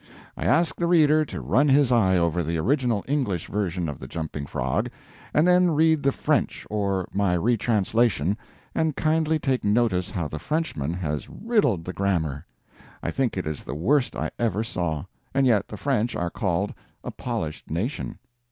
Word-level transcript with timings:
I 0.35 0.45
ask 0.45 0.77
the 0.77 0.87
reader 0.87 1.23
to 1.25 1.41
run 1.41 1.69
his 1.69 1.91
eye 1.91 2.17
over 2.17 2.41
the 2.41 2.57
original 2.57 3.05
English 3.07 3.45
version 3.45 3.87
of 3.87 3.99
the 3.99 4.07
Jumping 4.07 4.47
Frog, 4.47 4.89
and 5.31 5.47
then 5.47 5.69
read 5.75 6.01
the 6.01 6.11
French 6.11 6.65
or 6.71 7.07
my 7.13 7.33
retranslation, 7.35 8.35
and 8.73 8.95
kindly 8.95 9.37
take 9.37 9.63
notice 9.63 10.09
how 10.09 10.27
the 10.27 10.39
Frenchman 10.39 10.95
has 10.95 11.29
riddled 11.29 11.85
the 11.85 11.93
grammar. 11.93 12.47
I 13.03 13.11
think 13.11 13.37
it 13.37 13.45
is 13.45 13.63
the 13.63 13.75
worst 13.75 14.15
I 14.15 14.31
ever 14.39 14.63
saw; 14.63 15.05
and 15.35 15.45
yet 15.45 15.67
the 15.67 15.77
French 15.77 16.15
are 16.15 16.31
called 16.31 16.73
a 17.03 17.11
polished 17.11 17.69
nation. 17.69 18.17